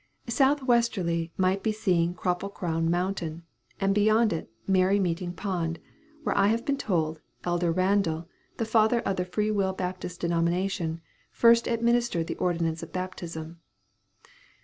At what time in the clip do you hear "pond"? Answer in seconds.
5.31-5.77